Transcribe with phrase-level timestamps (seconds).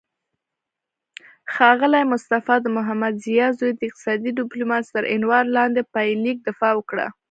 [1.53, 7.07] ښاغلی مصطفی د محمدضیا زوی د اقتصادي ډیپلوماسي تر عنوان لاندې پایلیک دفاع وکړه